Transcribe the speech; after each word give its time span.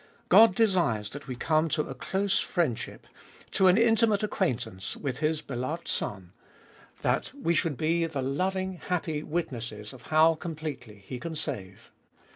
God 0.29 0.55
desires 0.55 1.11
that 1.11 1.27
we 1.27 1.35
come 1.35 1.69
to 1.69 1.83
a 1.87 1.93
close 1.93 2.39
friendship, 2.39 3.05
to 3.51 3.67
an 3.67 3.77
intimate 3.77 4.23
acquaintance, 4.23 4.97
with 4.97 5.19
His 5.19 5.43
beloved 5.43 5.87
Son, 5.87 6.33
that 7.03 7.31
we 7.35 7.53
should 7.53 7.77
be 7.77 8.07
the 8.07 8.23
loving, 8.23 8.77
happy 8.87 9.21
witnesses 9.21 9.93
of 9.93 10.01
how 10.09 10.33
completely 10.33 11.03
He 11.05 11.19
can 11.19 11.35
save. 11.35 11.91